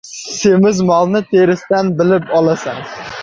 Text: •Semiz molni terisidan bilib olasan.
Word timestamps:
•Semiz 0.37 0.79
molni 0.91 1.21
terisidan 1.33 1.93
bilib 2.01 2.33
olasan. 2.41 2.83